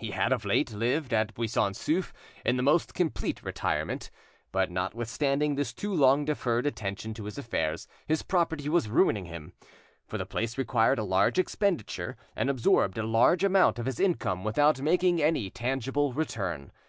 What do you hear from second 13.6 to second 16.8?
of his income without making any tangible return.